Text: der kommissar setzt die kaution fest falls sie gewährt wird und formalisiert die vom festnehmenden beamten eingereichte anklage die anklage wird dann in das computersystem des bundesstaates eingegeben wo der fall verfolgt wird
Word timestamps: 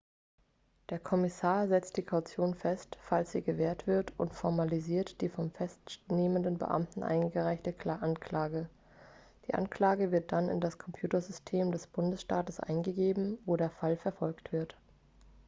der 0.89 0.97
kommissar 0.97 1.67
setzt 1.67 1.95
die 1.95 2.01
kaution 2.01 2.55
fest 2.55 2.97
falls 3.01 3.33
sie 3.33 3.43
gewährt 3.43 3.85
wird 3.85 4.13
und 4.17 4.33
formalisiert 4.33 5.21
die 5.21 5.29
vom 5.29 5.51
festnehmenden 5.51 6.57
beamten 6.57 7.03
eingereichte 7.03 7.75
anklage 8.01 8.67
die 9.47 9.53
anklage 9.53 10.11
wird 10.11 10.31
dann 10.31 10.49
in 10.49 10.59
das 10.59 10.79
computersystem 10.79 11.71
des 11.71 11.85
bundesstaates 11.85 12.59
eingegeben 12.59 13.37
wo 13.45 13.57
der 13.57 13.69
fall 13.69 13.95
verfolgt 13.95 14.51
wird 14.51 14.75